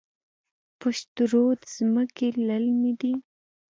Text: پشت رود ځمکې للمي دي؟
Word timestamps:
پشت 0.79 1.11
رود 1.31 1.59
ځمکې 1.75 2.27
للمي 2.47 2.93
دي؟ 2.99 3.13